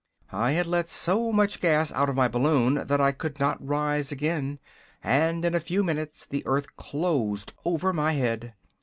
[0.33, 4.11] I had let so much gas out of my balloon that I could not rise
[4.11, 4.57] again,
[5.03, 8.55] and in a few minutes the earth closed over my head.